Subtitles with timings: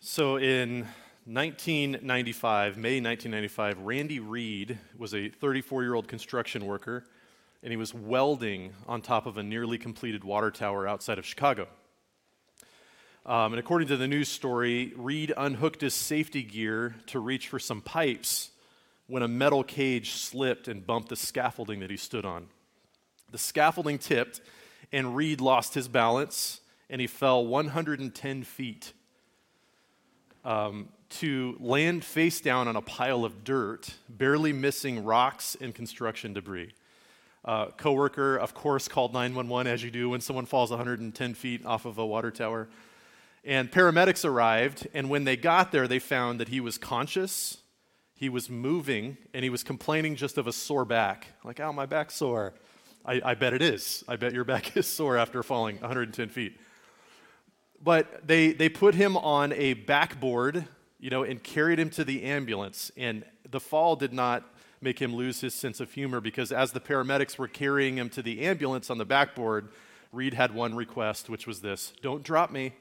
[0.00, 0.86] So in
[1.24, 7.04] 1995, May 1995, Randy Reed was a 34 year old construction worker,
[7.64, 11.66] and he was welding on top of a nearly completed water tower outside of Chicago.
[13.26, 17.58] Um, and according to the news story, Reed unhooked his safety gear to reach for
[17.58, 18.50] some pipes
[19.08, 22.46] when a metal cage slipped and bumped the scaffolding that he stood on.
[23.32, 24.40] The scaffolding tipped,
[24.92, 28.92] and Reed lost his balance, and he fell 110 feet
[30.44, 36.32] um, to land face down on a pile of dirt, barely missing rocks and construction
[36.32, 36.72] debris.
[37.44, 41.84] Uh, coworker, of course, called 911 as you do when someone falls 110 feet off
[41.84, 42.68] of a water tower.
[43.44, 47.58] And paramedics arrived, and when they got there, they found that he was conscious,
[48.14, 51.28] he was moving, and he was complaining just of a sore back.
[51.44, 52.52] Like, oh, my back's sore.
[53.06, 54.04] I, I bet it is.
[54.08, 56.58] I bet your back is sore after falling 110 feet.
[57.82, 60.66] But they, they put him on a backboard,
[60.98, 62.90] you know, and carried him to the ambulance.
[62.96, 64.44] And the fall did not
[64.80, 68.22] make him lose his sense of humor because as the paramedics were carrying him to
[68.22, 69.68] the ambulance on the backboard,
[70.12, 72.72] Reed had one request, which was this Don't drop me.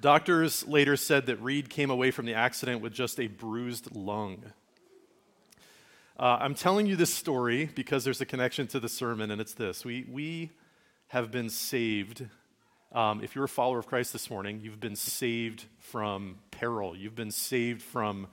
[0.00, 4.44] Doctors later said that Reed came away from the accident with just a bruised lung.
[6.16, 9.54] Uh, I'm telling you this story because there's a connection to the sermon, and it's
[9.54, 9.84] this.
[9.84, 10.52] We, we
[11.08, 12.24] have been saved.
[12.92, 16.96] Um, if you're a follower of Christ this morning, you've been saved from peril.
[16.96, 18.28] You've been saved from,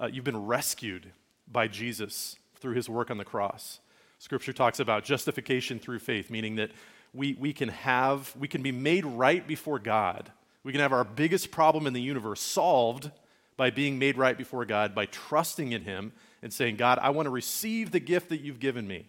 [0.00, 1.12] uh, you've been rescued
[1.52, 3.80] by Jesus through his work on the cross.
[4.18, 6.70] Scripture talks about justification through faith, meaning that
[7.12, 10.32] we, we can have, we can be made right before God.
[10.64, 13.10] We can have our biggest problem in the universe solved
[13.58, 17.26] by being made right before God, by trusting in him and saying, God, I want
[17.26, 19.06] to receive the gift that you've given me.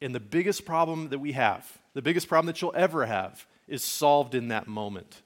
[0.00, 3.84] And the biggest problem that we have, the biggest problem that you'll ever have, is
[3.84, 5.22] solved in that moment.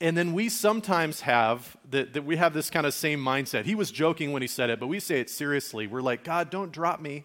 [0.00, 3.64] And then we sometimes have that, that we have this kind of same mindset.
[3.64, 5.86] He was joking when he said it, but we say it seriously.
[5.86, 7.24] We're like, God, don't drop me.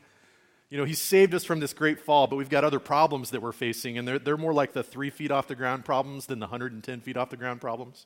[0.69, 3.42] You know, He saved us from this great fall, but we've got other problems that
[3.42, 6.40] we're facing, and they're, they're more like the three feet off the ground problems than
[6.40, 8.06] the 110 feet off the ground problems.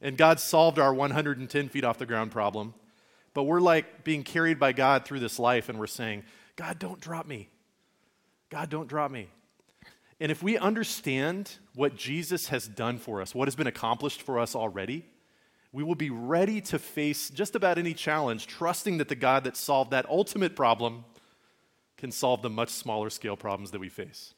[0.00, 2.72] And God solved our 110 feet off the ground problem.
[3.34, 6.24] But we're like being carried by God through this life, and we're saying,
[6.56, 7.48] God, don't drop me.
[8.50, 9.28] God, don't drop me.
[10.20, 14.38] And if we understand what Jesus has done for us, what has been accomplished for
[14.38, 15.06] us already,
[15.72, 19.56] we will be ready to face just about any challenge, trusting that the God that
[19.56, 21.04] solved that ultimate problem
[21.96, 24.34] can solve the much smaller scale problems that we face.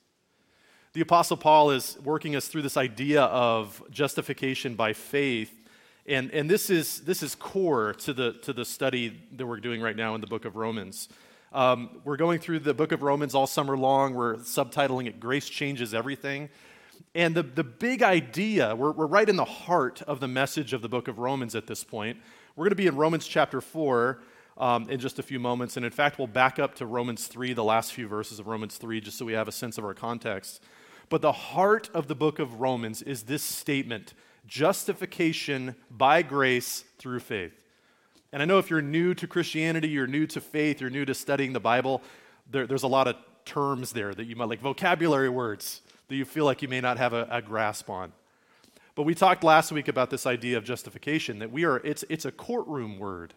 [0.92, 5.61] The Apostle Paul is working us through this idea of justification by faith
[6.06, 9.80] and, and this, is, this is core to the, to the study that we're doing
[9.80, 11.08] right now in the book of Romans.
[11.52, 14.14] Um, we're going through the book of Romans all summer long.
[14.14, 16.48] We're subtitling it Grace Changes Everything.
[17.14, 20.82] And the, the big idea, we're, we're right in the heart of the message of
[20.82, 22.18] the book of Romans at this point.
[22.56, 24.22] We're going to be in Romans chapter 4
[24.58, 25.76] um, in just a few moments.
[25.76, 28.76] And in fact, we'll back up to Romans 3, the last few verses of Romans
[28.76, 30.62] 3, just so we have a sense of our context.
[31.10, 34.14] But the heart of the book of Romans is this statement
[34.47, 37.54] justification by grace through faith.
[38.32, 41.14] And I know if you're new to Christianity, you're new to faith, you're new to
[41.14, 42.03] studying the Bible,
[42.50, 46.25] there, there's a lot of terms there that you might like, vocabulary words that you
[46.25, 48.12] feel like you may not have a, a grasp on.
[48.94, 52.24] But we talked last week about this idea of justification, that we are, it's, it's
[52.24, 53.34] a courtroom word.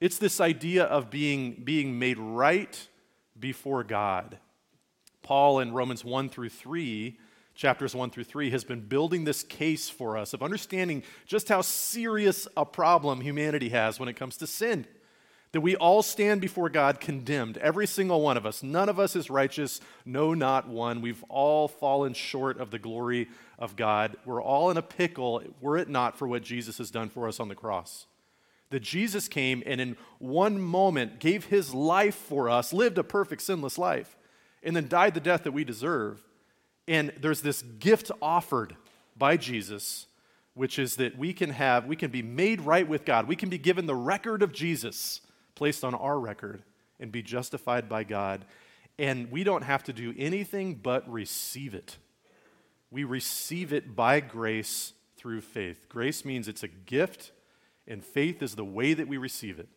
[0.00, 2.88] It's this idea of being, being made right
[3.38, 4.38] before God.
[5.22, 7.18] Paul in Romans 1 through 3
[7.58, 11.60] chapters 1 through 3, has been building this case for us of understanding just how
[11.60, 14.86] serious a problem humanity has when it comes to sin.
[15.50, 18.62] That we all stand before God condemned, every single one of us.
[18.62, 21.00] None of us is righteous, no, not one.
[21.00, 24.16] We've all fallen short of the glory of God.
[24.24, 27.40] We're all in a pickle, were it not for what Jesus has done for us
[27.40, 28.06] on the cross.
[28.70, 33.42] That Jesus came and in one moment gave his life for us, lived a perfect,
[33.42, 34.16] sinless life,
[34.62, 36.22] and then died the death that we deserve
[36.88, 38.74] and there's this gift offered
[39.16, 40.06] by Jesus,
[40.54, 43.28] which is that we can have, we can be made right with God.
[43.28, 45.20] We can be given the record of Jesus
[45.54, 46.62] placed on our record
[46.98, 48.44] and be justified by God.
[48.98, 51.98] And we don't have to do anything but receive it.
[52.90, 55.88] We receive it by grace through faith.
[55.88, 57.32] Grace means it's a gift,
[57.86, 59.68] and faith is the way that we receive it.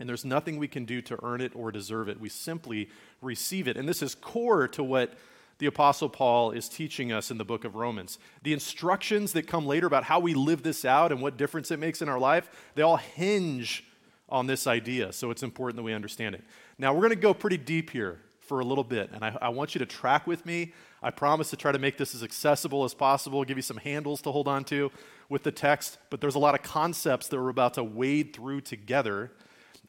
[0.00, 2.18] And there's nothing we can do to earn it or deserve it.
[2.18, 2.88] We simply
[3.20, 3.76] receive it.
[3.76, 5.14] And this is core to what
[5.62, 8.18] the Apostle Paul is teaching us in the book of Romans.
[8.42, 11.78] The instructions that come later about how we live this out and what difference it
[11.78, 13.84] makes in our life, they all hinge
[14.28, 15.12] on this idea.
[15.12, 16.42] So it's important that we understand it.
[16.78, 19.48] Now, we're going to go pretty deep here for a little bit, and I, I,
[19.50, 20.72] want you to track with me.
[21.00, 24.20] I promise to try to make this as accessible as possible, give you some handles
[24.22, 24.90] to hold on to
[25.28, 28.62] with the text, but there's a lot of concepts that we're about to wade through
[28.62, 29.30] together.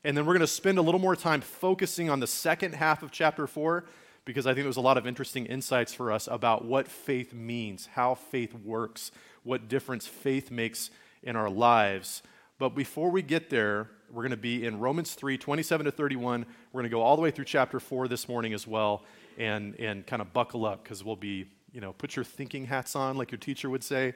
[0.03, 3.01] And then we're going to spend a little more time focusing on the second half
[3.01, 3.85] of chapter 4
[4.25, 7.87] because I think there's a lot of interesting insights for us about what faith means,
[7.93, 9.11] how faith works,
[9.43, 10.89] what difference faith makes
[11.21, 12.23] in our lives.
[12.57, 16.45] But before we get there, we're going to be in Romans 3 27 to 31.
[16.71, 19.03] We're going to go all the way through chapter 4 this morning as well
[19.37, 22.95] and, and kind of buckle up because we'll be, you know, put your thinking hats
[22.95, 24.13] on, like your teacher would say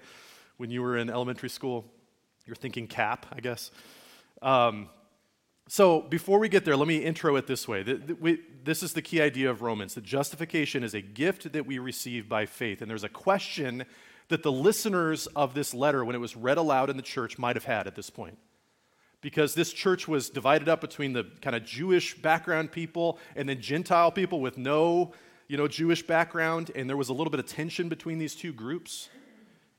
[0.58, 1.86] when you were in elementary school.
[2.46, 3.72] Your thinking cap, I guess.
[4.42, 4.88] Um,
[5.68, 7.84] so before we get there, let me intro it this way.
[7.84, 12.30] This is the key idea of Romans that justification is a gift that we receive
[12.30, 12.82] by faith.
[12.82, 13.86] And there's a question
[14.30, 17.56] that the listeners of this letter, when it was read aloud in the church, might
[17.56, 18.38] have had at this point.
[19.20, 23.60] Because this church was divided up between the kind of Jewish background people and then
[23.60, 25.14] Gentile people with no
[25.48, 28.52] you know, Jewish background, and there was a little bit of tension between these two
[28.52, 29.10] groups.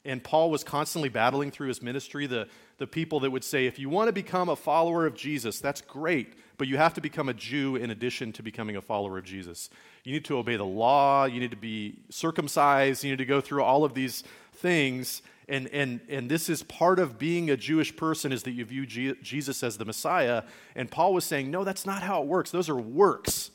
[0.09, 3.79] And Paul was constantly battling through his ministry the, the people that would say, if
[3.79, 7.29] you want to become a follower of Jesus, that's great, but you have to become
[7.29, 9.69] a Jew in addition to becoming a follower of Jesus.
[10.05, 13.43] You need to obey the law, you need to be circumcised, you need to go
[13.43, 14.25] through all of these
[14.55, 15.21] things.
[15.47, 18.87] And, and, and this is part of being a Jewish person is that you view
[18.87, 20.43] Jesus as the Messiah.
[20.75, 22.51] And Paul was saying, no, that's not how it works.
[22.51, 23.51] Those are works.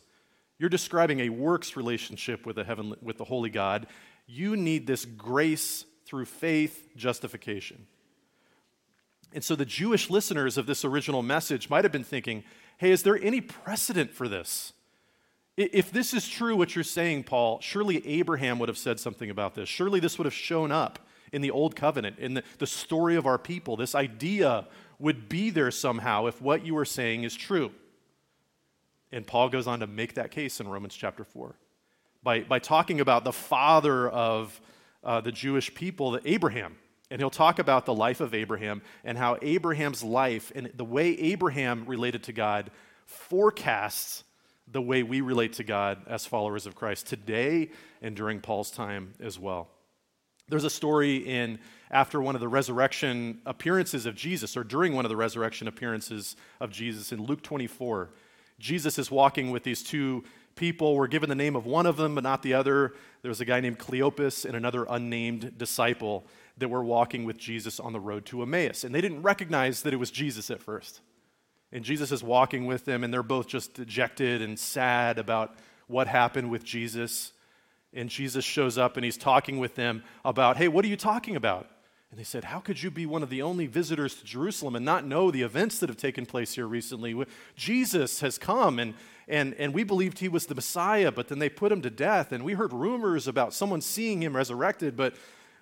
[0.60, 3.88] You're describing a works relationship with the, heaven, with the holy God.
[4.28, 7.88] You need this grace through faith justification.
[9.34, 12.44] And so the Jewish listeners of this original message might have been thinking,
[12.78, 14.74] hey, is there any precedent for this?
[15.58, 19.56] If this is true, what you're saying, Paul, surely Abraham would have said something about
[19.56, 19.68] this.
[19.68, 21.00] Surely this would have shown up
[21.32, 23.76] in the Old Covenant, in the, the story of our people.
[23.76, 24.68] This idea
[25.00, 27.72] would be there somehow if what you are saying is true.
[29.12, 31.56] And Paul goes on to make that case in Romans chapter 4
[32.22, 34.62] by, by talking about the father of
[35.04, 36.78] uh, the Jewish people, Abraham.
[37.12, 41.10] And he'll talk about the life of Abraham and how Abraham's life and the way
[41.20, 42.72] Abraham related to God
[43.06, 44.24] forecasts
[44.72, 47.70] the way we relate to God as followers of Christ today
[48.02, 49.70] and during Paul's time as well.
[50.50, 51.60] There's a story in
[51.92, 56.36] after one of the resurrection appearances of Jesus, or during one of the resurrection appearances
[56.60, 58.10] of Jesus in Luke 24.
[58.60, 60.24] Jesus is walking with these two
[60.56, 60.96] people.
[60.96, 62.94] We're given the name of one of them, but not the other.
[63.24, 66.26] There's a guy named Cleopas and another unnamed disciple
[66.58, 68.84] that were walking with Jesus on the road to Emmaus.
[68.84, 71.00] And they didn't recognize that it was Jesus at first.
[71.72, 75.56] And Jesus is walking with them, and they're both just dejected and sad about
[75.88, 77.32] what happened with Jesus.
[77.94, 81.36] And Jesus shows up and he's talking with them about, hey, what are you talking
[81.36, 81.68] about?
[82.14, 84.86] And they said, How could you be one of the only visitors to Jerusalem and
[84.86, 87.16] not know the events that have taken place here recently?
[87.56, 88.94] Jesus has come, and,
[89.28, 92.32] and, and we believed he was the Messiah, but then they put him to death.
[92.32, 95.16] And we heard rumors about someone seeing him resurrected, but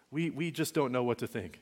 [0.09, 1.61] we, we just don't know what to think.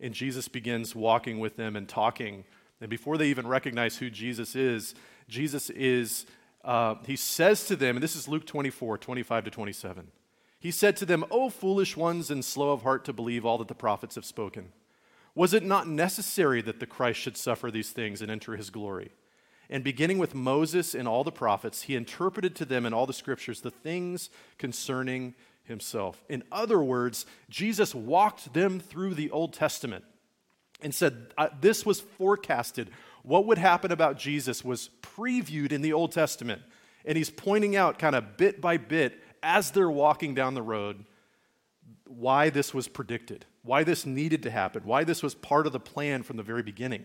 [0.00, 2.44] And Jesus begins walking with them and talking.
[2.80, 4.94] And before they even recognize who Jesus is,
[5.28, 6.26] Jesus is,
[6.64, 10.08] uh, he says to them, and this is Luke 24, 25 to 27.
[10.58, 13.68] He said to them, O foolish ones and slow of heart to believe all that
[13.68, 14.72] the prophets have spoken.
[15.34, 19.12] Was it not necessary that the Christ should suffer these things and enter his glory?
[19.70, 23.12] And beginning with Moses and all the prophets, he interpreted to them in all the
[23.12, 24.28] scriptures the things
[24.58, 26.24] concerning himself.
[26.28, 30.04] In other words, Jesus walked them through the Old Testament
[30.82, 32.90] and said, This was forecasted.
[33.22, 36.62] What would happen about Jesus was previewed in the Old Testament.
[37.04, 41.04] And he's pointing out, kind of bit by bit, as they're walking down the road,
[42.06, 45.80] why this was predicted, why this needed to happen, why this was part of the
[45.80, 47.04] plan from the very beginning.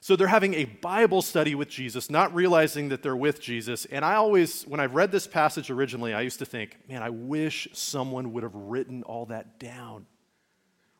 [0.00, 3.84] So they're having a Bible study with Jesus, not realizing that they're with Jesus.
[3.86, 7.10] And I always, when I read this passage originally, I used to think, man, I
[7.10, 10.06] wish someone would have written all that down,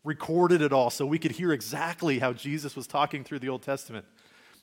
[0.02, 3.62] recorded it all, so we could hear exactly how Jesus was talking through the Old
[3.62, 4.04] Testament.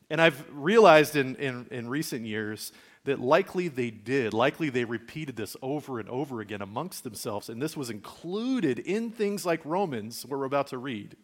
[0.10, 2.74] And I've realized in, in, in recent years
[3.06, 4.34] that likely they did.
[4.34, 7.50] Likely they repeated this over and over again amongst themselves.
[7.50, 11.16] And this was included in things like Romans, we're about to read,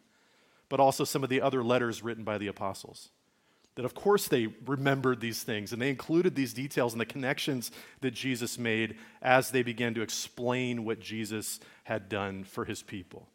[0.72, 3.10] but also some of the other letters written by the apostles.
[3.76, 7.72] That, of course, they remembered these things and they included these details and the connections
[8.00, 13.28] that Jesus made as they began to explain what Jesus had done for his people.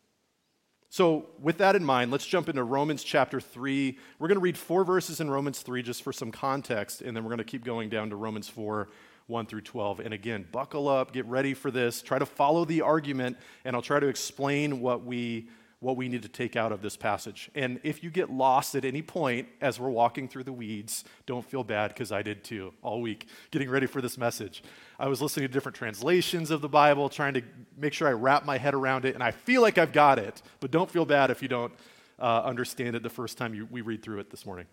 [0.88, 3.98] So, with that in mind, let's jump into Romans chapter 3.
[4.18, 7.22] We're going to read four verses in Romans 3 just for some context, and then
[7.22, 8.88] we're going to keep going down to Romans 4,
[9.26, 10.00] 1 through 12.
[10.00, 13.82] And again, buckle up, get ready for this, try to follow the argument, and I'll
[13.82, 15.48] try to explain what we,
[15.86, 17.48] what we need to take out of this passage.
[17.54, 21.48] And if you get lost at any point as we're walking through the weeds, don't
[21.48, 24.64] feel bad because I did too all week getting ready for this message.
[24.98, 27.42] I was listening to different translations of the Bible, trying to
[27.78, 30.42] make sure I wrap my head around it, and I feel like I've got it,
[30.58, 31.72] but don't feel bad if you don't
[32.18, 34.66] uh, understand it the first time you, we read through it this morning.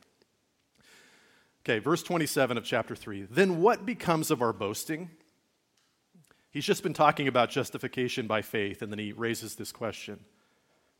[1.63, 3.27] Okay, verse 27 of chapter 3.
[3.29, 5.11] Then what becomes of our boasting?
[6.49, 10.21] He's just been talking about justification by faith, and then he raises this question.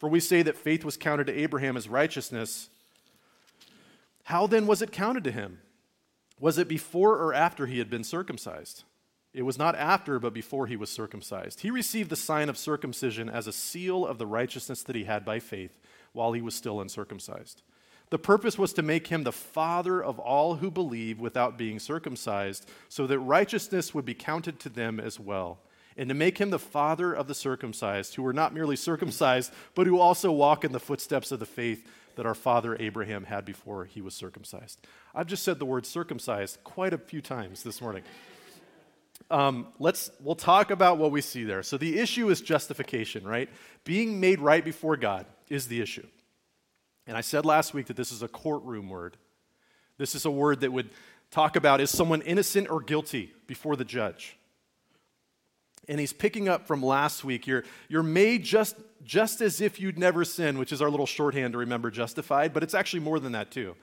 [0.00, 2.70] For we say that faith was counted to Abraham as righteousness.
[4.24, 5.60] How then was it counted to him?
[6.40, 8.84] Was it before or after he had been circumcised?
[9.34, 11.60] It was not after, but before he was circumcised.
[11.60, 15.22] He received the sign of circumcision as a seal of the righteousness that he had
[15.22, 15.78] by faith
[16.14, 17.62] while he was still uncircumcised.
[18.08, 22.66] The purpose was to make him the father of all who believe without being circumcised,
[22.88, 25.58] so that righteousness would be counted to them as well
[25.96, 29.86] and to make him the father of the circumcised, who were not merely circumcised, but
[29.86, 33.84] who also walk in the footsteps of the faith that our father Abraham had before
[33.84, 34.80] he was circumcised.
[35.14, 38.02] I've just said the word circumcised quite a few times this morning.
[39.30, 41.62] Um, let's we'll talk about what we see there.
[41.62, 43.48] So the issue is justification, right?
[43.84, 46.06] Being made right before God is the issue.
[47.06, 49.16] And I said last week that this is a courtroom word.
[49.98, 50.90] This is a word that would
[51.30, 54.36] talk about is someone innocent or guilty before the judge
[55.90, 57.48] and he's picking up from last week.
[57.48, 61.52] You're, you're made just, just as if you'd never sinned, which is our little shorthand
[61.54, 63.74] to remember justified, but it's actually more than that, too.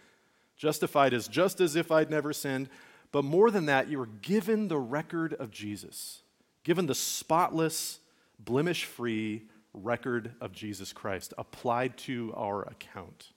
[0.56, 2.70] Justified is just as if I'd never sinned,
[3.12, 6.22] but more than that, you were given the record of Jesus,
[6.64, 8.00] given the spotless,
[8.40, 13.34] blemish free record of Jesus Christ applied to our account.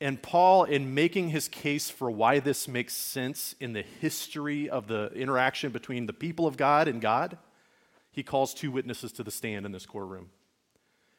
[0.00, 4.88] And Paul, in making his case for why this makes sense in the history of
[4.88, 7.38] the interaction between the people of God and God,
[8.12, 10.30] he calls two witnesses to the stand in this courtroom.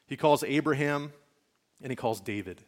[0.06, 1.12] He calls Abraham
[1.82, 2.62] and he calls David.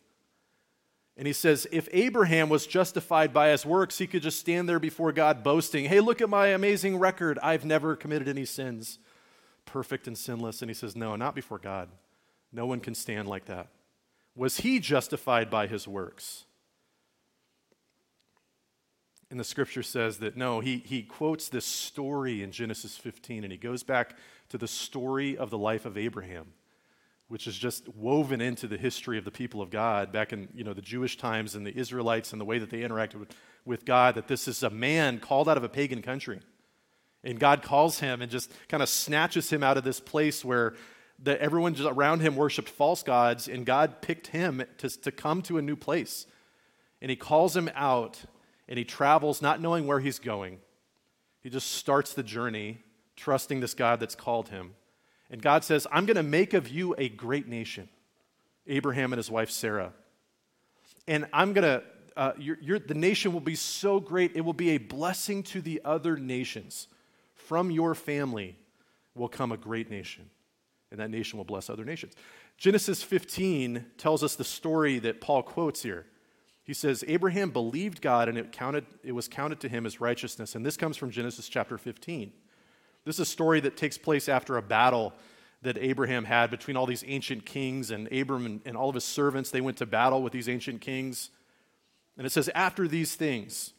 [1.16, 4.78] And he says, if Abraham was justified by his works, he could just stand there
[4.78, 7.38] before God boasting, hey, look at my amazing record.
[7.42, 8.98] I've never committed any sins,
[9.64, 10.60] perfect and sinless.
[10.60, 11.88] And he says, no, not before God.
[12.52, 13.68] No one can stand like that.
[14.34, 16.45] Was he justified by his works?
[19.30, 23.52] And the scripture says that no, he, he quotes this story in Genesis 15 and
[23.52, 24.16] he goes back
[24.50, 26.52] to the story of the life of Abraham,
[27.28, 30.62] which is just woven into the history of the people of God back in you
[30.62, 33.84] know, the Jewish times and the Israelites and the way that they interacted with, with
[33.84, 36.40] God, that this is a man called out of a pagan country.
[37.24, 40.74] And God calls him and just kind of snatches him out of this place where
[41.20, 45.58] the, everyone around him worshiped false gods, and God picked him to, to come to
[45.58, 46.26] a new place.
[47.00, 48.20] And he calls him out
[48.68, 50.58] and he travels not knowing where he's going.
[51.42, 52.78] He just starts the journey
[53.14, 54.74] trusting this God that's called him.
[55.30, 57.88] And God says, I'm going to make of you a great nation,
[58.66, 59.92] Abraham and his wife Sarah.
[61.08, 61.82] And I'm going to,
[62.16, 66.16] uh, the nation will be so great, it will be a blessing to the other
[66.16, 66.88] nations.
[67.34, 68.56] From your family
[69.14, 70.28] will come a great nation,
[70.90, 72.14] and that nation will bless other nations.
[72.58, 76.06] Genesis 15 tells us the story that Paul quotes here.
[76.66, 80.56] He says, Abraham believed God and it, counted, it was counted to him as righteousness.
[80.56, 82.32] And this comes from Genesis chapter 15.
[83.04, 85.12] This is a story that takes place after a battle
[85.62, 89.04] that Abraham had between all these ancient kings and Abram and, and all of his
[89.04, 89.52] servants.
[89.52, 91.30] They went to battle with these ancient kings.
[92.18, 93.72] And it says, after these things,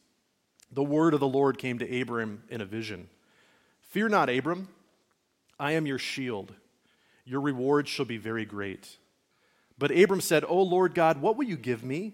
[0.71, 3.09] the word of the Lord came to Abram in a vision
[3.81, 4.69] Fear not, Abram,
[5.59, 6.53] I am your shield.
[7.25, 8.97] Your reward shall be very great.
[9.77, 12.13] But Abram said, O Lord God, what will you give me?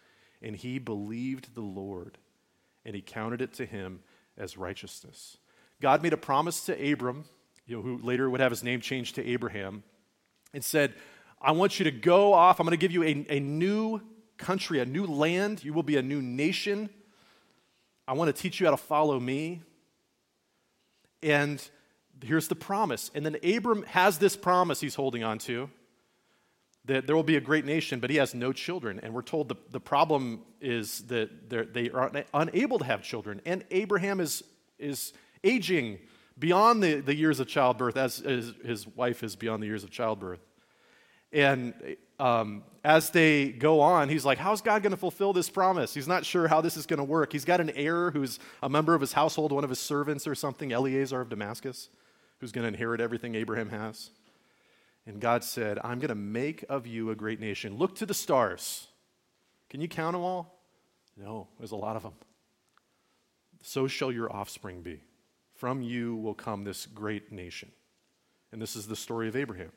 [0.41, 2.17] And he believed the Lord,
[2.85, 3.99] and he counted it to him
[4.37, 5.37] as righteousness.
[5.81, 7.25] God made a promise to Abram,
[7.65, 9.83] you know, who later would have his name changed to Abraham,
[10.53, 10.93] and said,
[11.41, 12.59] I want you to go off.
[12.59, 14.01] I'm going to give you a, a new
[14.37, 15.63] country, a new land.
[15.63, 16.89] You will be a new nation.
[18.07, 19.61] I want to teach you how to follow me.
[21.23, 21.63] And
[22.23, 23.11] here's the promise.
[23.13, 25.69] And then Abram has this promise he's holding on to
[26.85, 28.99] that there will be a great nation, but he has no children.
[29.03, 33.41] And we're told the, the problem is that they are unable to have children.
[33.45, 34.43] And Abraham is,
[34.79, 35.99] is aging
[36.39, 39.91] beyond the, the years of childbirth, as, as his wife is beyond the years of
[39.91, 40.39] childbirth.
[41.31, 41.73] And
[42.19, 45.93] um, as they go on, he's like, How's God going to fulfill this promise?
[45.93, 47.31] He's not sure how this is going to work.
[47.31, 50.35] He's got an heir who's a member of his household, one of his servants or
[50.35, 51.89] something, Eliezer of Damascus,
[52.39, 54.09] who's going to inherit everything Abraham has.
[55.05, 57.77] And God said, I'm going to make of you a great nation.
[57.77, 58.87] Look to the stars.
[59.69, 60.59] Can you count them all?
[61.17, 62.13] No, there's a lot of them.
[63.63, 65.01] So shall your offspring be.
[65.55, 67.71] From you will come this great nation.
[68.51, 69.71] And this is the story of Abraham.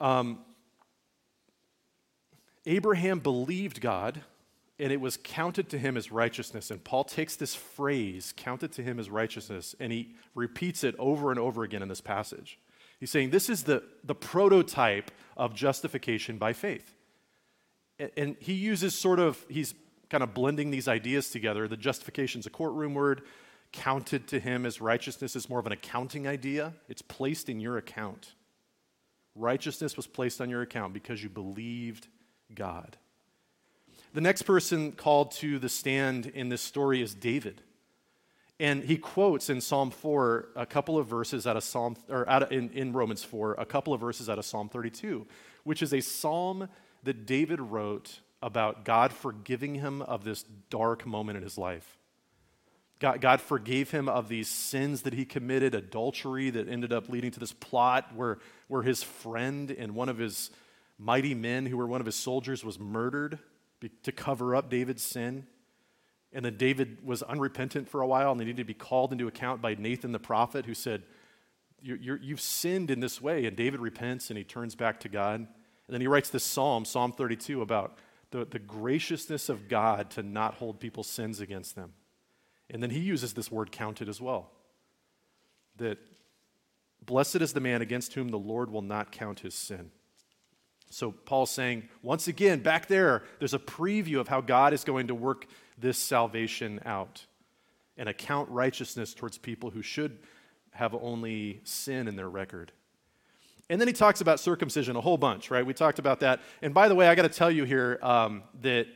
[0.00, 0.40] Um,
[2.66, 4.20] Abraham believed God,
[4.78, 6.70] and it was counted to him as righteousness.
[6.70, 11.30] And Paul takes this phrase, counted to him as righteousness, and he repeats it over
[11.30, 12.58] and over again in this passage.
[13.02, 16.94] He's saying this is the, the prototype of justification by faith.
[17.98, 19.74] And, and he uses sort of, he's
[20.08, 21.66] kind of blending these ideas together.
[21.66, 23.22] The justification is a courtroom word,
[23.72, 26.74] counted to him as righteousness is more of an accounting idea.
[26.88, 28.34] It's placed in your account.
[29.34, 32.06] Righteousness was placed on your account because you believed
[32.54, 32.98] God.
[34.14, 37.62] The next person called to the stand in this story is David.
[38.62, 42.44] And he quotes in Psalm 4 a couple of verses out of Psalm, or out
[42.44, 45.26] of, in, in Romans 4, a couple of verses out of Psalm 32,
[45.64, 46.68] which is a psalm
[47.02, 51.98] that David wrote about God forgiving him of this dark moment in his life.
[53.00, 57.32] God, God forgave him of these sins that he committed, adultery that ended up leading
[57.32, 60.52] to this plot where, where his friend and one of his
[61.00, 63.40] mighty men, who were one of his soldiers, was murdered
[64.04, 65.48] to cover up David's sin.
[66.32, 69.28] And then David was unrepentant for a while and they needed to be called into
[69.28, 71.02] account by Nathan the prophet, who said,
[71.82, 73.44] you have sinned in this way.
[73.44, 75.40] And David repents and he turns back to God.
[75.40, 75.48] And
[75.88, 77.98] then he writes this psalm, Psalm 32, about
[78.30, 81.92] the, the graciousness of God to not hold people's sins against them.
[82.70, 84.50] And then he uses this word counted as well.
[85.76, 85.98] That
[87.04, 89.90] blessed is the man against whom the Lord will not count his sin.
[90.88, 95.08] So Paul's saying, once again, back there, there's a preview of how God is going
[95.08, 95.46] to work
[95.82, 97.26] this salvation out
[97.98, 100.18] and account righteousness towards people who should
[100.70, 102.72] have only sin in their record.
[103.68, 105.64] And then he talks about circumcision a whole bunch, right?
[105.64, 106.40] We talked about that.
[106.62, 108.86] And by the way, I got to tell you here um, that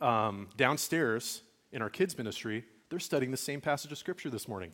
[0.00, 4.72] um, downstairs in our kids' ministry, they're studying the same passage of Scripture this morning.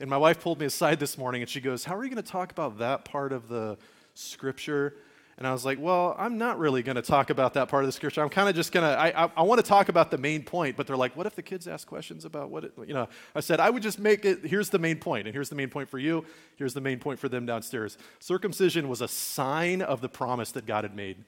[0.00, 2.22] And my wife pulled me aside this morning and she goes, How are you going
[2.22, 3.76] to talk about that part of the
[4.14, 4.94] Scripture?
[5.40, 7.88] And I was like, Well, I'm not really going to talk about that part of
[7.88, 8.22] the Scripture.
[8.22, 10.44] I'm kind of just going to, I, I, I want to talk about the main
[10.44, 10.76] point.
[10.76, 13.08] But they're like, What if the kids ask questions about what it, you know?
[13.34, 15.70] I said, I would just make it, here's the main point, and here's the main
[15.70, 16.26] point for you,
[16.56, 17.96] here's the main point for them downstairs.
[18.18, 21.24] Circumcision was a sign of the promise that God had made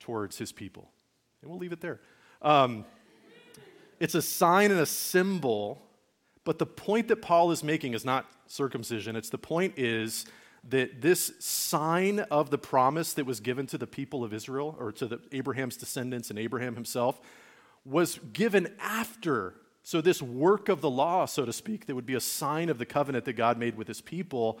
[0.00, 0.90] towards his people.
[1.40, 2.00] And we'll leave it there.
[2.42, 2.84] Um,
[4.00, 5.80] it's a sign and a symbol,
[6.44, 9.14] but the point that Paul is making is not circumcision.
[9.14, 10.26] It's the point is
[10.68, 14.92] that this sign of the promise that was given to the people of Israel or
[14.92, 17.20] to the, Abraham's descendants and Abraham himself
[17.84, 19.54] was given after.
[19.82, 22.78] So, this work of the law, so to speak, that would be a sign of
[22.78, 24.58] the covenant that God made with his people,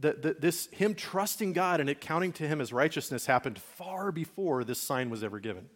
[0.00, 4.64] that, this him trusting God and it counting to him as righteousness happened far before
[4.64, 5.68] this sign was ever given.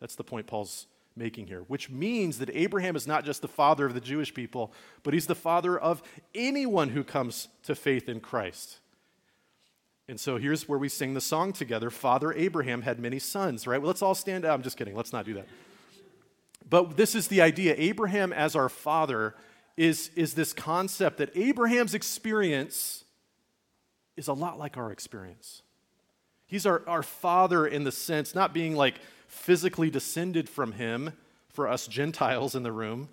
[0.00, 3.86] That's the point Paul's making here, which means that Abraham is not just the father
[3.86, 6.02] of the Jewish people, but he's the father of
[6.34, 8.78] anyone who comes to faith in Christ.
[10.08, 13.80] And so here's where we sing the song together Father Abraham had many sons, right?
[13.80, 14.54] Well, let's all stand up.
[14.54, 14.96] I'm just kidding.
[14.96, 15.46] Let's not do that.
[16.68, 19.34] But this is the idea Abraham as our father
[19.76, 23.04] is, is this concept that Abraham's experience
[24.16, 25.62] is a lot like our experience.
[26.46, 31.12] He's our, our father in the sense, not being like physically descended from him
[31.48, 33.08] for us Gentiles in the room,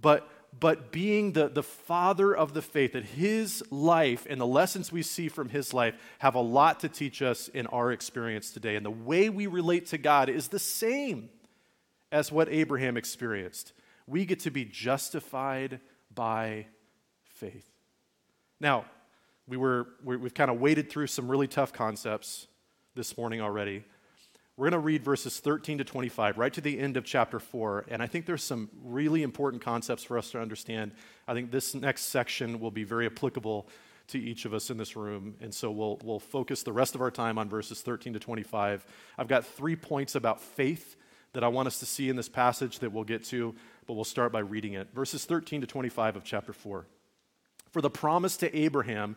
[0.00, 4.92] but, but being the, the father of the faith, that his life and the lessons
[4.92, 8.76] we see from his life have a lot to teach us in our experience today.
[8.76, 11.30] And the way we relate to God is the same
[12.10, 13.72] as what Abraham experienced.
[14.06, 15.80] We get to be justified
[16.14, 16.66] by
[17.24, 17.66] faith.
[18.60, 18.84] Now,
[19.48, 22.46] we were, we've kind of waded through some really tough concepts
[22.94, 23.84] this morning already.
[24.62, 27.86] We're going to read verses 13 to 25, right to the end of chapter 4.
[27.88, 30.92] And I think there's some really important concepts for us to understand.
[31.26, 33.66] I think this next section will be very applicable
[34.06, 35.34] to each of us in this room.
[35.40, 38.86] And so we'll, we'll focus the rest of our time on verses 13 to 25.
[39.18, 40.94] I've got three points about faith
[41.32, 43.56] that I want us to see in this passage that we'll get to,
[43.88, 44.86] but we'll start by reading it.
[44.94, 46.86] Verses 13 to 25 of chapter 4.
[47.72, 49.16] For the promise to Abraham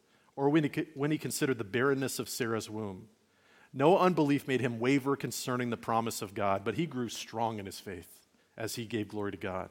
[0.41, 3.05] or when he, when he considered the barrenness of Sarah's womb.
[3.71, 7.67] No unbelief made him waver concerning the promise of God, but he grew strong in
[7.67, 8.09] his faith
[8.57, 9.69] as he gave glory to God,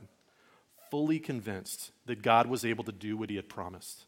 [0.89, 4.05] fully convinced that God was able to do what he had promised.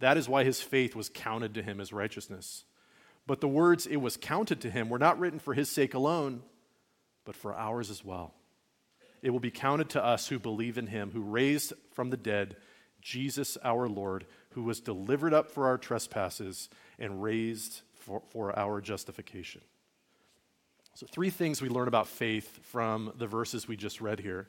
[0.00, 2.64] That is why his faith was counted to him as righteousness.
[3.24, 6.42] But the words, it was counted to him, were not written for his sake alone,
[7.24, 8.34] but for ours as well
[9.22, 12.56] it will be counted to us who believe in him, who raised from the dead
[13.02, 18.80] Jesus our Lord, who was delivered up for our trespasses and raised for, for our
[18.80, 19.60] justification.
[20.94, 24.46] So, three things we learn about faith from the verses we just read here.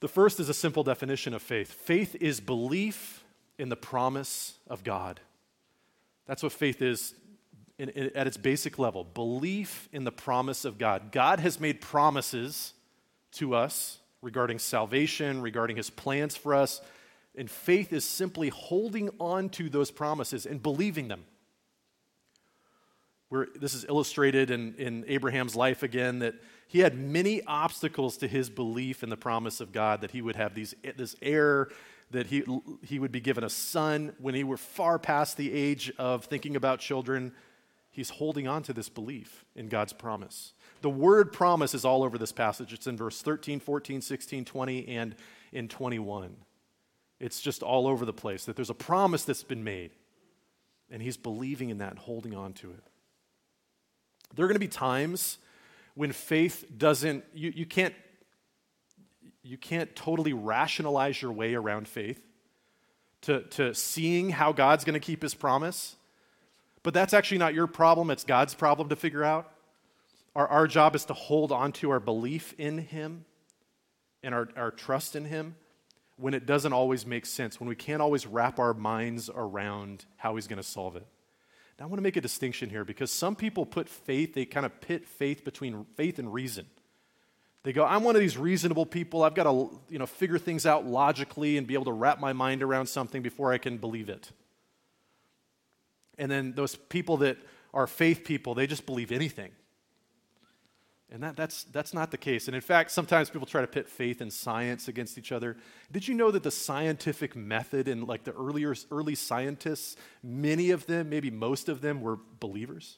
[0.00, 3.24] The first is a simple definition of faith faith is belief
[3.58, 5.20] in the promise of God.
[6.26, 7.14] That's what faith is
[7.78, 11.12] in, in, at its basic level belief in the promise of God.
[11.12, 12.72] God has made promises
[13.32, 16.80] to us regarding salvation, regarding his plans for us.
[17.36, 21.24] And faith is simply holding on to those promises and believing them.
[23.30, 26.34] Where this is illustrated in, in Abraham's life again, that
[26.68, 30.36] he had many obstacles to his belief in the promise of God, that he would
[30.36, 31.68] have these, this heir,
[32.10, 32.44] that he,
[32.82, 36.56] he would be given a son when he were far past the age of thinking
[36.56, 37.32] about children.
[37.90, 40.52] He's holding on to this belief in God's promise.
[40.82, 42.72] The word promise is all over this passage.
[42.72, 45.14] It's in verse 13, 14, 16, 20, and
[45.52, 46.36] in 21.
[47.22, 49.92] It's just all over the place that there's a promise that's been made.
[50.90, 52.82] And he's believing in that and holding on to it.
[54.34, 55.38] There are going to be times
[55.94, 57.94] when faith doesn't, you, you, can't,
[59.44, 62.20] you can't totally rationalize your way around faith
[63.22, 65.94] to, to seeing how God's going to keep his promise.
[66.82, 69.48] But that's actually not your problem, it's God's problem to figure out.
[70.34, 73.26] Our, our job is to hold on to our belief in Him
[74.24, 75.54] and our, our trust in Him
[76.22, 80.36] when it doesn't always make sense, when we can't always wrap our minds around how
[80.36, 81.06] He's going to solve it.
[81.78, 84.64] Now, I want to make a distinction here because some people put faith, they kind
[84.64, 86.66] of pit faith between faith and reason.
[87.64, 89.22] They go, I'm one of these reasonable people.
[89.22, 92.32] I've got to you know, figure things out logically and be able to wrap my
[92.32, 94.30] mind around something before I can believe it.
[96.18, 97.38] And then those people that
[97.74, 99.50] are faith people, they just believe anything.
[101.12, 102.48] And that, that's, that's not the case.
[102.48, 105.58] And in fact, sometimes people try to pit faith and science against each other.
[105.92, 110.86] Did you know that the scientific method and like the earlier, early scientists, many of
[110.86, 112.96] them, maybe most of them, were believers?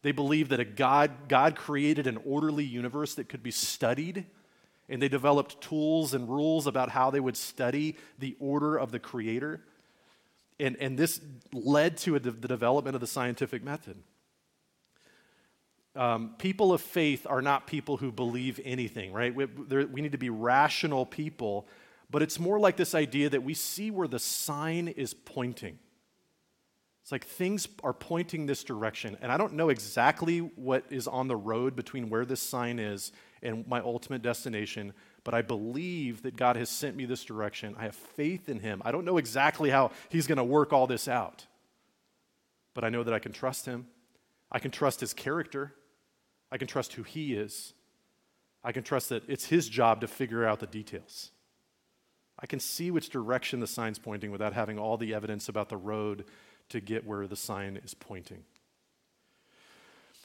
[0.00, 4.24] They believed that a God, God created an orderly universe that could be studied,
[4.88, 8.98] and they developed tools and rules about how they would study the order of the
[8.98, 9.60] Creator.
[10.58, 11.20] And, and this
[11.52, 14.02] led to a, the development of the scientific method.
[15.94, 19.34] Um, people of faith are not people who believe anything, right?
[19.34, 21.66] We, we need to be rational people,
[22.10, 25.78] but it's more like this idea that we see where the sign is pointing.
[27.02, 31.26] It's like things are pointing this direction, and I don't know exactly what is on
[31.26, 34.92] the road between where this sign is and my ultimate destination,
[35.24, 37.74] but I believe that God has sent me this direction.
[37.76, 38.80] I have faith in Him.
[38.84, 41.44] I don't know exactly how He's going to work all this out,
[42.72, 43.88] but I know that I can trust Him.
[44.50, 45.74] I can trust His character.
[46.52, 47.72] I can trust who He is.
[48.62, 51.30] I can trust that it's His job to figure out the details.
[52.38, 55.76] I can see which direction the sign's pointing without having all the evidence about the
[55.78, 56.26] road
[56.68, 58.44] to get where the sign is pointing.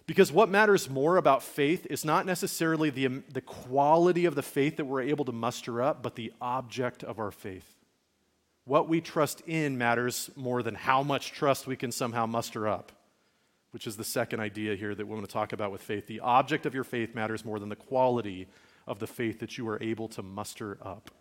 [0.06, 4.78] Because what matters more about faith is not necessarily the, the quality of the faith
[4.78, 7.76] that we're able to muster up, but the object of our faith.
[8.66, 12.92] What we trust in matters more than how much trust we can somehow muster up
[13.72, 16.08] which is the second idea here that we want to talk about with faith.
[16.08, 18.48] The object of your faith matters more than the quality
[18.86, 21.12] of the faith that you are able to muster up.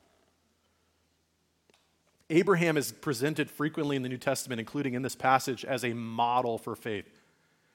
[2.30, 6.58] Abraham is presented frequently in the New Testament, including in this passage, as a model
[6.58, 7.08] for faith.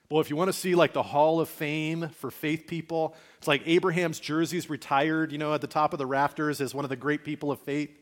[0.10, 3.48] Well, if you want to see like the Hall of Fame for faith people, it's
[3.48, 6.90] like Abraham's jersey's retired, you know, at the top of the rafters as one of
[6.90, 8.01] the great people of faith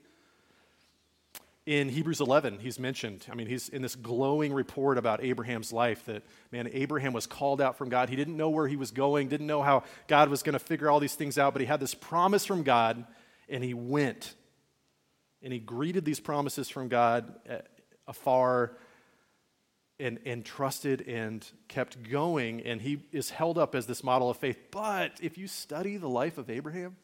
[1.70, 3.28] in Hebrews 11, he's mentioned.
[3.32, 7.62] I mean, he's in this glowing report about Abraham's life that, man, Abraham was called
[7.62, 8.10] out from God.
[8.10, 10.90] He didn't know where he was going, didn't know how God was going to figure
[10.90, 13.06] all these things out, but he had this promise from God,
[13.48, 14.34] and he went.
[15.44, 17.58] And he greeted these promises from God uh,
[18.08, 18.76] afar
[20.00, 22.62] and, and trusted and kept going.
[22.62, 24.58] And he is held up as this model of faith.
[24.72, 26.96] But if you study the life of Abraham,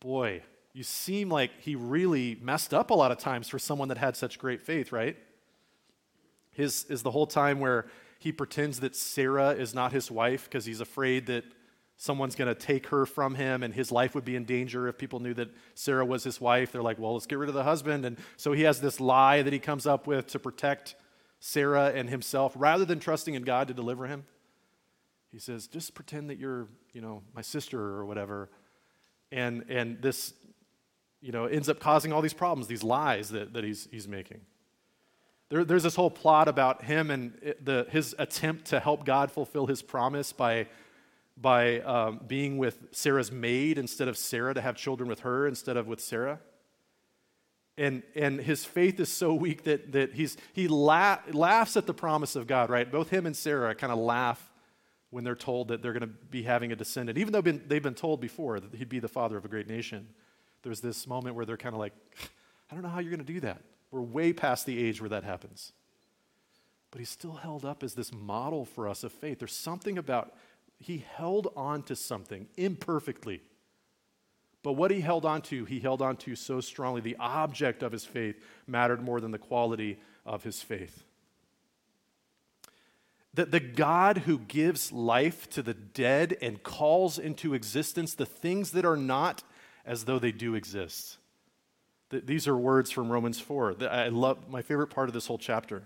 [0.00, 0.42] boy,
[0.74, 4.16] you seem like he really messed up a lot of times for someone that had
[4.16, 5.16] such great faith, right?
[6.50, 7.86] His is the whole time where
[8.18, 11.44] he pretends that Sarah is not his wife because he's afraid that
[11.96, 14.98] someone's going to take her from him and his life would be in danger if
[14.98, 16.72] people knew that Sarah was his wife.
[16.72, 18.04] They're like, well, let's get rid of the husband.
[18.04, 20.96] And so he has this lie that he comes up with to protect
[21.38, 24.24] Sarah and himself rather than trusting in God to deliver him.
[25.30, 28.50] He says, just pretend that you're, you know, my sister or whatever.
[29.30, 30.32] And, and this
[31.24, 34.42] you know, ends up causing all these problems, these lies that, that he's, he's making.
[35.48, 39.66] There, there's this whole plot about him and the, his attempt to help God fulfill
[39.66, 40.66] his promise by,
[41.38, 45.78] by um, being with Sarah's maid instead of Sarah, to have children with her instead
[45.78, 46.40] of with Sarah.
[47.78, 51.94] And, and his faith is so weak that, that he's, he la- laughs at the
[51.94, 52.90] promise of God, right?
[52.92, 54.52] Both him and Sarah kind of laugh
[55.08, 57.82] when they're told that they're going to be having a descendant, even though been, they've
[57.82, 60.06] been told before that he'd be the father of a great nation
[60.64, 61.92] there's this moment where they're kind of like,
[62.70, 63.62] I don't know how you're going to do that.
[63.92, 65.72] We're way past the age where that happens.
[66.90, 69.38] But he's still held up as this model for us of faith.
[69.38, 70.34] There's something about,
[70.78, 73.42] he held on to something imperfectly.
[74.62, 77.02] But what he held on to, he held on to so strongly.
[77.02, 81.04] The object of his faith mattered more than the quality of his faith.
[83.34, 88.70] That the God who gives life to the dead and calls into existence the things
[88.70, 89.42] that are not
[89.84, 91.18] as though they do exist.
[92.10, 93.76] These are words from Romans 4.
[93.90, 95.82] I love my favorite part of this whole chapter.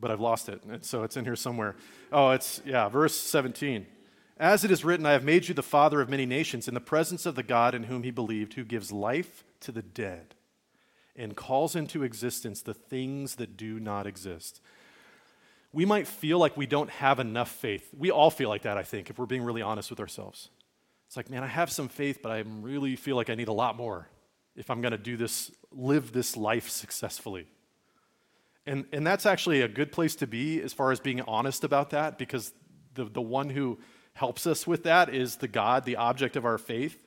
[0.00, 1.74] But I've lost it, and so it's in here somewhere.
[2.12, 3.84] Oh, it's, yeah, verse 17.
[4.38, 6.80] As it is written, I have made you the father of many nations in the
[6.80, 10.36] presence of the God in whom he believed, who gives life to the dead
[11.16, 14.60] and calls into existence the things that do not exist
[15.72, 17.90] we might feel like we don't have enough faith.
[17.96, 20.48] We all feel like that, I think, if we're being really honest with ourselves.
[21.06, 23.52] It's like, man, I have some faith, but I really feel like I need a
[23.52, 24.08] lot more
[24.56, 27.46] if I'm going to do this, live this life successfully.
[28.66, 31.90] And, and that's actually a good place to be as far as being honest about
[31.90, 32.52] that, because
[32.94, 33.78] the, the one who
[34.14, 37.06] helps us with that is the God, the object of our faith.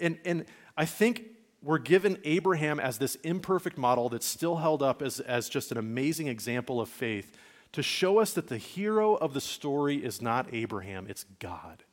[0.00, 1.24] And, and I think
[1.62, 5.76] we're given Abraham as this imperfect model that's still held up as, as just an
[5.76, 7.36] amazing example of faith
[7.72, 11.84] to show us that the hero of the story is not Abraham, it's God.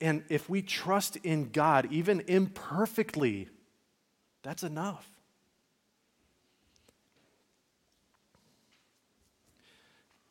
[0.00, 3.48] And if we trust in God, even imperfectly,
[4.42, 5.08] that's enough.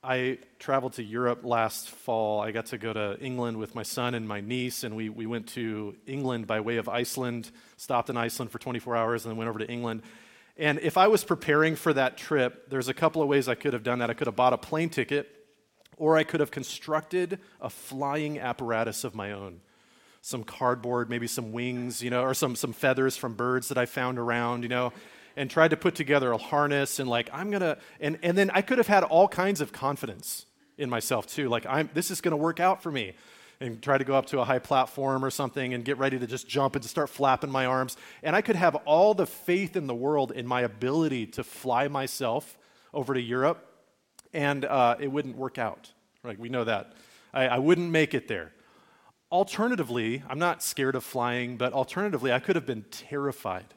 [0.04, 2.40] I traveled to Europe last fall.
[2.40, 5.26] I got to go to England with my son and my niece, and we, we
[5.26, 9.38] went to England by way of Iceland, stopped in Iceland for 24 hours, and then
[9.38, 10.04] went over to England.
[10.58, 13.74] And if I was preparing for that trip, there's a couple of ways I could
[13.74, 14.10] have done that.
[14.10, 15.30] I could have bought a plane ticket,
[15.98, 19.62] or I could have constructed a flying apparatus of my own.
[20.26, 23.86] some cardboard, maybe some wings, you know, or some, some feathers from birds that I
[23.86, 24.92] found around, you know,
[25.36, 28.64] and tried to put together a harness and like, I'm gonna, and, and then I
[28.64, 30.48] could have had all kinds of confidence
[30.80, 31.48] in myself too.
[31.48, 33.14] Like, I'm, this is gonna work out for me.
[33.62, 36.28] And try to go up to a high platform or something and get ready to
[36.28, 37.96] just jump and to start flapping my arms.
[38.22, 41.88] And I could have all the faith in the world in my ability to fly
[41.88, 42.58] myself
[42.94, 43.66] over to Europe,
[44.34, 45.92] and uh, it wouldn't work out.
[46.24, 46.94] Like, we know that.
[47.34, 48.52] I, I wouldn't make it there.
[49.32, 53.74] Alternatively, I'm not scared of flying, but alternatively, I could have been terrified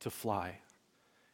[0.00, 0.58] to fly.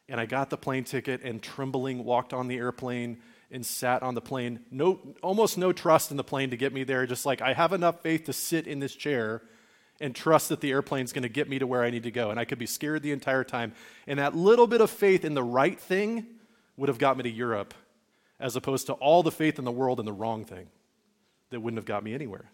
[0.07, 4.15] And I got the plane ticket and trembling walked on the airplane and sat on
[4.15, 4.59] the plane.
[4.71, 7.05] No, almost no trust in the plane to get me there.
[7.05, 9.41] Just like I have enough faith to sit in this chair
[10.01, 12.29] and trust that the airplane's going to get me to where I need to go.
[12.29, 13.73] And I could be scared the entire time.
[14.07, 16.25] And that little bit of faith in the right thing
[16.75, 17.73] would have got me to Europe,
[18.39, 20.67] as opposed to all the faith in the world in the wrong thing
[21.51, 22.51] that wouldn't have got me anywhere.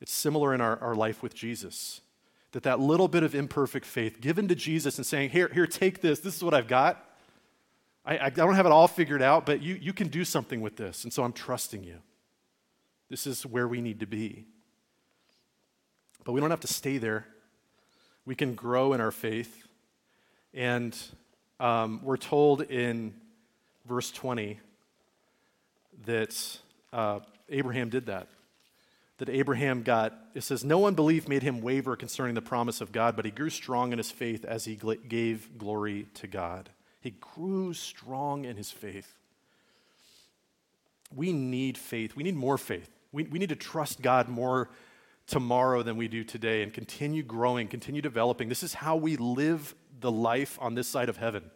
[0.00, 2.00] It's similar in our, our life with Jesus.
[2.52, 6.00] That that little bit of imperfect faith given to Jesus and saying, here, here, take
[6.00, 6.20] this.
[6.20, 7.04] This is what I've got.
[8.08, 10.76] I, I don't have it all figured out, but you, you can do something with
[10.76, 11.04] this.
[11.04, 11.98] And so I'm trusting you.
[13.10, 14.46] This is where we need to be.
[16.24, 17.26] But we don't have to stay there.
[18.24, 19.66] We can grow in our faith.
[20.54, 20.96] And
[21.60, 23.14] um, we're told in
[23.86, 24.58] verse 20
[26.06, 26.58] that
[26.92, 28.28] uh, Abraham did that
[29.18, 33.16] that Abraham got, it says, No unbelief made him waver concerning the promise of God,
[33.16, 36.70] but he grew strong in his faith as he gave glory to God.
[37.08, 39.14] He grew strong in his faith.
[41.16, 42.14] We need faith.
[42.14, 42.90] We need more faith.
[43.12, 44.68] We, we need to trust God more
[45.26, 48.50] tomorrow than we do today and continue growing, continue developing.
[48.50, 51.50] This is how we live the life on this side of heaven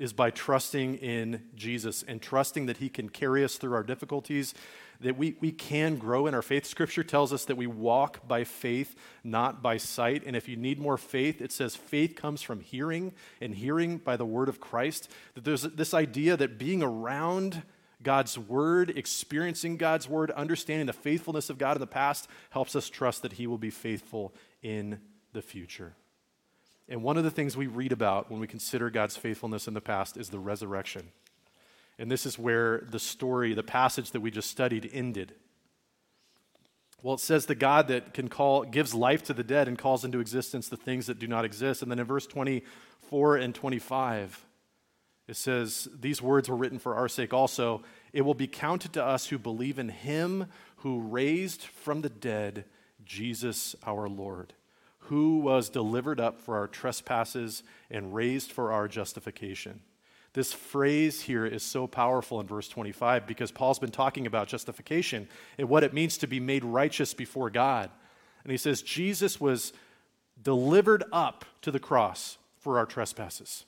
[0.00, 4.54] is by trusting in Jesus and trusting that he can carry us through our difficulties
[5.00, 6.66] that we, we can grow in our faith.
[6.66, 10.22] Scripture tells us that we walk by faith, not by sight.
[10.26, 14.16] And if you need more faith, it says faith comes from hearing, and hearing by
[14.16, 15.10] the word of Christ.
[15.34, 17.62] That there's this idea that being around
[18.02, 22.88] God's word, experiencing God's word, understanding the faithfulness of God in the past helps us
[22.88, 25.00] trust that He will be faithful in
[25.32, 25.94] the future.
[26.90, 29.80] And one of the things we read about when we consider God's faithfulness in the
[29.80, 31.08] past is the resurrection.
[31.98, 35.34] And this is where the story, the passage that we just studied, ended.
[37.02, 40.04] Well, it says the God that can call, gives life to the dead and calls
[40.04, 41.80] into existence the things that do not exist.
[41.80, 44.44] And then in verse 24 and 25,
[45.28, 47.82] it says, These words were written for our sake also.
[48.12, 50.46] It will be counted to us who believe in him
[50.78, 52.64] who raised from the dead
[53.04, 54.54] Jesus our Lord,
[55.10, 59.80] who was delivered up for our trespasses and raised for our justification.
[60.34, 65.26] This phrase here is so powerful in verse 25 because Paul's been talking about justification
[65.58, 67.90] and what it means to be made righteous before God.
[68.44, 69.72] And he says, Jesus was
[70.40, 73.64] delivered up to the cross for our trespasses.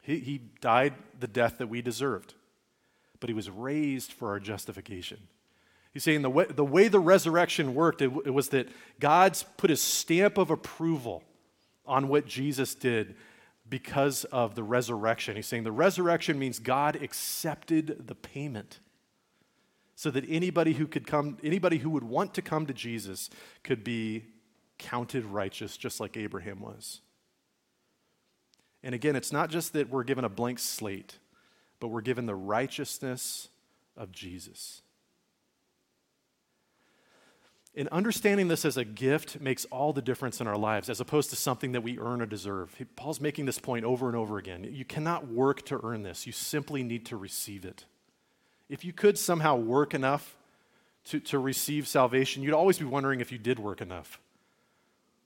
[0.00, 2.34] He, he died the death that we deserved,
[3.20, 5.18] but he was raised for our justification.
[5.92, 9.70] He's saying the way the, way the resurrection worked, it, it was that God's put
[9.70, 11.22] his stamp of approval
[11.84, 13.14] on what Jesus did
[13.68, 15.36] because of the resurrection.
[15.36, 18.80] He's saying the resurrection means God accepted the payment
[19.94, 23.30] so that anybody who could come anybody who would want to come to Jesus
[23.62, 24.24] could be
[24.78, 27.00] counted righteous just like Abraham was.
[28.82, 31.18] And again, it's not just that we're given a blank slate,
[31.78, 33.48] but we're given the righteousness
[33.96, 34.82] of Jesus.
[37.74, 41.30] And understanding this as a gift makes all the difference in our lives as opposed
[41.30, 42.74] to something that we earn or deserve.
[42.96, 44.68] Paul's making this point over and over again.
[44.70, 47.86] You cannot work to earn this, you simply need to receive it.
[48.68, 50.36] If you could somehow work enough
[51.04, 54.20] to, to receive salvation, you'd always be wondering if you did work enough.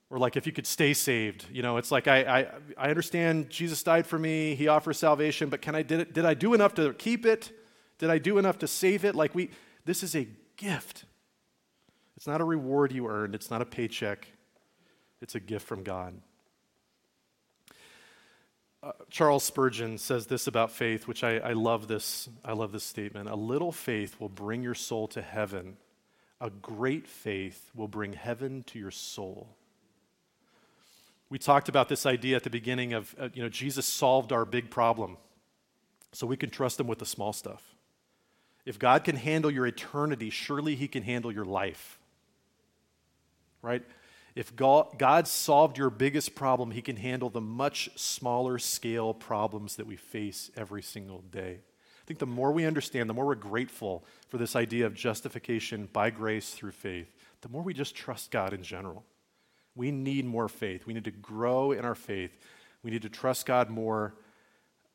[0.08, 1.46] Or like if you could stay saved.
[1.50, 2.46] You know, it's like I, I,
[2.78, 6.24] I understand Jesus died for me, he offers salvation, but can I did, it, did
[6.24, 7.50] I do enough to keep it?
[7.98, 9.16] Did I do enough to save it?
[9.16, 9.50] Like we
[9.84, 11.05] this is a gift.
[12.16, 14.26] It's not a reward you earned, it's not a paycheck,
[15.20, 16.14] it's a gift from God.
[18.82, 22.28] Uh, Charles Spurgeon says this about faith, which I, I love this.
[22.44, 23.28] I love this statement.
[23.28, 25.76] A little faith will bring your soul to heaven.
[26.40, 29.48] A great faith will bring heaven to your soul.
[31.30, 34.44] We talked about this idea at the beginning of, uh, you know, Jesus solved our
[34.44, 35.16] big problem,
[36.12, 37.62] so we can trust him with the small stuff.
[38.64, 41.98] If God can handle your eternity, surely he can handle your life
[43.66, 43.82] right?
[44.36, 49.86] If God solved your biggest problem, He can handle the much smaller scale problems that
[49.86, 51.58] we face every single day.
[51.58, 55.88] I think the more we understand, the more we're grateful for this idea of justification
[55.92, 57.10] by grace through faith,
[57.40, 59.04] the more we just trust God in general.
[59.74, 60.86] We need more faith.
[60.86, 62.38] We need to grow in our faith.
[62.82, 64.14] We need to trust God more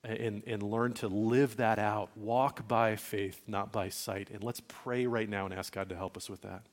[0.04, 2.10] and, and learn to live that out.
[2.16, 4.30] Walk by faith, not by sight.
[4.32, 6.64] And let's pray right now and ask God to help us with that.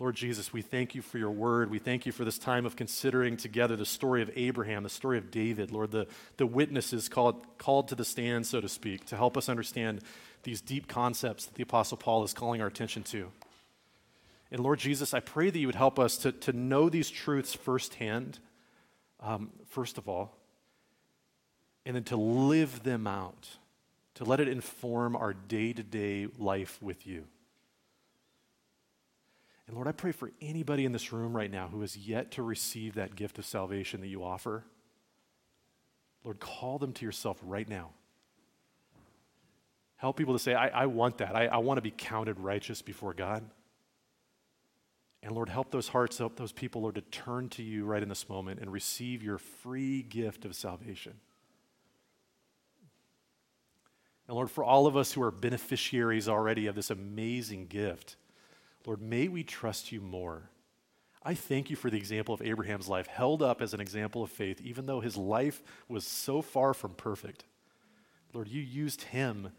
[0.00, 1.70] Lord Jesus, we thank you for your word.
[1.70, 5.18] We thank you for this time of considering together the story of Abraham, the story
[5.18, 6.06] of David, Lord, the,
[6.38, 10.00] the witnesses called, called to the stand, so to speak, to help us understand
[10.42, 13.30] these deep concepts that the Apostle Paul is calling our attention to.
[14.50, 17.52] And Lord Jesus, I pray that you would help us to, to know these truths
[17.52, 18.38] firsthand,
[19.20, 20.34] um, first of all,
[21.84, 23.50] and then to live them out,
[24.14, 27.26] to let it inform our day to day life with you.
[29.70, 32.42] And Lord, I pray for anybody in this room right now who has yet to
[32.42, 34.64] receive that gift of salvation that you offer.
[36.24, 37.90] Lord, call them to yourself right now.
[39.94, 41.36] Help people to say, I, I want that.
[41.36, 43.44] I, I want to be counted righteous before God.
[45.22, 48.08] And Lord, help those hearts, help those people, Lord, to turn to you right in
[48.08, 51.14] this moment and receive your free gift of salvation.
[54.26, 58.16] And Lord, for all of us who are beneficiaries already of this amazing gift,
[58.86, 60.50] Lord, may we trust you more.
[61.22, 64.30] I thank you for the example of Abraham's life, held up as an example of
[64.30, 67.44] faith, even though his life was so far from perfect.
[68.32, 69.52] Lord, you used him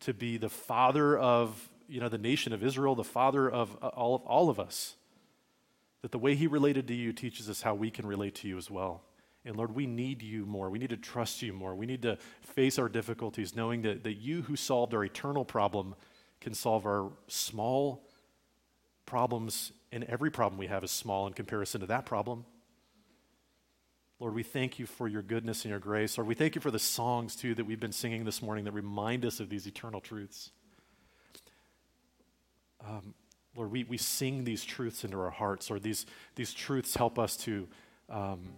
[0.00, 3.88] to be the father of you know, the nation of Israel, the father of uh,
[3.88, 4.96] all, of all of us.
[6.02, 8.58] That the way he related to you teaches us how we can relate to you
[8.58, 9.02] as well.
[9.44, 10.70] And Lord, we need you more.
[10.70, 11.74] We need to trust you more.
[11.74, 15.94] We need to face our difficulties knowing that, that you who solved our eternal problem
[16.40, 18.03] can solve our small
[19.06, 22.44] problems, and every problem we have is small in comparison to that problem.
[24.20, 26.16] Lord, we thank you for your goodness and your grace.
[26.16, 28.72] Lord, we thank you for the songs, too, that we've been singing this morning that
[28.72, 30.50] remind us of these eternal truths.
[32.86, 33.14] Um,
[33.56, 37.36] Lord, we, we sing these truths into our hearts, or these, these truths help us
[37.38, 37.68] to
[38.08, 38.52] um,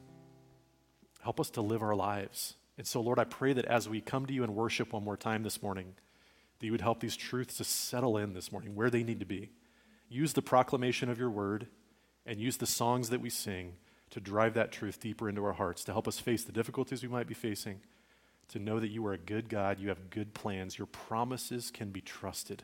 [1.23, 2.55] help us to live our lives.
[2.79, 5.17] And so, Lord, I pray that as we come to you and worship one more
[5.17, 5.95] time this morning,
[6.59, 9.27] that you would help these truths to settle in this morning where they need to
[9.27, 9.51] be
[10.09, 11.67] use the proclamation of your word
[12.25, 13.75] and use the songs that we sing
[14.11, 17.09] to drive that truth deeper into our hearts, to help us face the difficulties we
[17.09, 17.81] might be facing,
[18.49, 21.91] to know that you are a good God, you have good plans, your promises can
[21.91, 22.63] be trusted.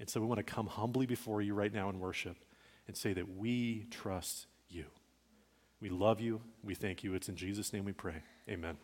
[0.00, 2.36] And so we want to come humbly before you right now in worship
[2.86, 4.86] and say that we trust you.
[5.80, 6.40] We love you.
[6.62, 7.14] We thank you.
[7.14, 8.22] It's in Jesus' name we pray.
[8.48, 8.76] Amen.